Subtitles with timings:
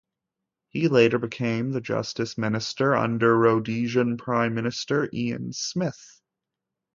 [0.69, 6.19] He later became the justice minister under Rhodesian prime minister Ian Smith.